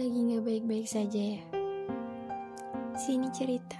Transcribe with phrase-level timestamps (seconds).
[0.00, 1.44] lagi nggak baik-baik saja ya?
[2.96, 3.76] Sini cerita.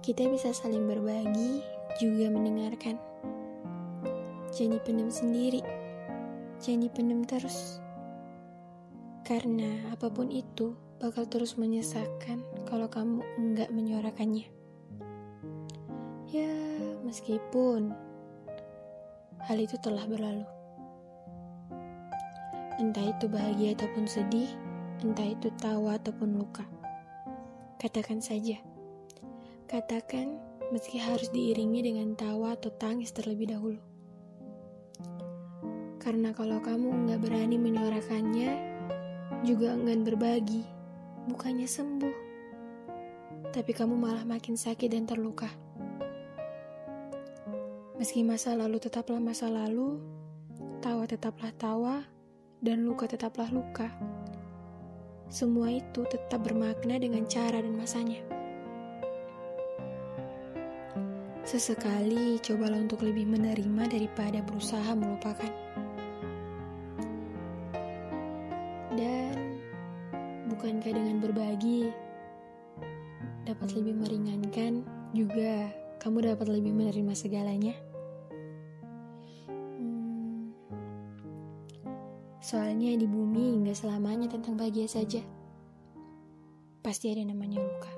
[0.00, 1.60] Kita bisa saling berbagi,
[2.00, 2.96] juga mendengarkan.
[4.56, 5.60] Jangan pendem sendiri,
[6.64, 7.76] jangan pendem terus.
[9.20, 14.48] Karena apa pun itu bakal terus menyesakkan kalau kamu enggak menyuarakannya.
[16.32, 16.56] Ya,
[17.04, 17.92] meskipun
[19.44, 20.53] hal itu telah berlalu.
[22.74, 24.50] Entah itu bahagia ataupun sedih,
[25.06, 26.66] entah itu tawa ataupun luka.
[27.78, 28.58] Katakan saja.
[29.70, 30.42] Katakan
[30.74, 33.78] meski harus diiringi dengan tawa atau tangis terlebih dahulu.
[36.02, 38.50] Karena kalau kamu nggak berani menyuarakannya,
[39.46, 40.66] juga enggan berbagi,
[41.30, 42.16] bukannya sembuh.
[43.54, 45.46] Tapi kamu malah makin sakit dan terluka.
[47.94, 50.02] Meski masa lalu tetaplah masa lalu,
[50.82, 52.02] tawa tetaplah tawa,
[52.64, 53.92] dan luka tetaplah luka.
[55.28, 58.24] Semua itu tetap bermakna dengan cara dan masanya.
[61.44, 65.52] Sesekali cobalah untuk lebih menerima daripada berusaha melupakan.
[68.96, 69.60] Dan
[70.48, 71.92] bukankah dengan berbagi
[73.44, 74.80] dapat lebih meringankan
[75.12, 75.68] juga
[76.00, 77.76] kamu dapat lebih menerima segalanya?
[82.44, 85.24] Soalnya di bumi nggak selamanya tentang bahagia saja.
[86.84, 87.88] Pasti ada namanya luka.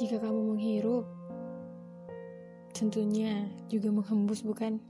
[0.00, 1.04] Jika kamu menghirup,
[2.72, 4.80] tentunya juga menghembus bukan?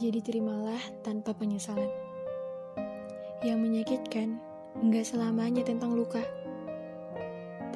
[0.00, 1.92] Jadi terimalah tanpa penyesalan.
[3.44, 4.40] Yang menyakitkan
[4.80, 6.24] nggak selamanya tentang luka,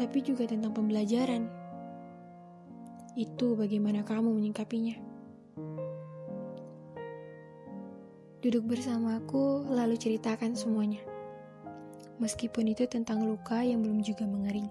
[0.01, 1.66] tapi juga tentang pembelajaran
[3.17, 5.01] itu bagaimana kamu menyingkapinya.
[8.45, 11.01] Duduk bersamaku, lalu ceritakan semuanya.
[12.21, 14.69] Meskipun itu tentang luka yang belum juga mengering.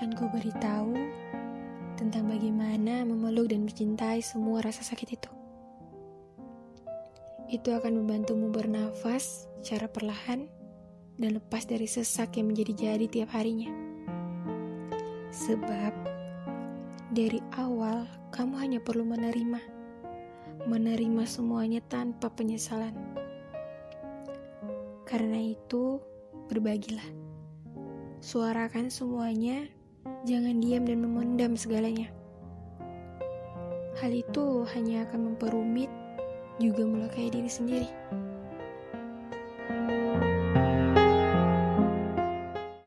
[0.00, 0.96] Kan ku beritahu
[2.00, 5.30] tentang bagaimana memeluk dan mencintai semua rasa sakit itu.
[7.52, 10.48] Itu akan membantumu bernafas secara perlahan
[11.20, 13.68] dan lepas dari sesak yang menjadi-jadi tiap harinya.
[15.30, 16.15] Sebab
[17.16, 19.56] dari awal, kamu hanya perlu menerima,
[20.68, 22.92] menerima semuanya tanpa penyesalan.
[25.08, 25.96] Karena itu,
[26.52, 27.08] berbagilah,
[28.20, 29.64] suarakan semuanya,
[30.28, 32.12] jangan diam dan memendam segalanya.
[33.96, 35.88] Hal itu hanya akan memperumit,
[36.60, 37.88] juga melukai diri sendiri.